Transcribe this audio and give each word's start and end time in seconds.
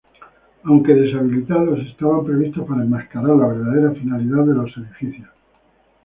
Aunque 0.63 0.95
deshabitados, 0.95 1.77
estaban 1.85 2.25
previstos 2.25 2.67
para 2.67 2.81
enmascarar 2.81 3.35
la 3.35 3.45
verdadera 3.49 3.91
finalidad 3.91 4.43
de 4.47 4.55
los 4.55 4.75
edificios. 4.75 5.29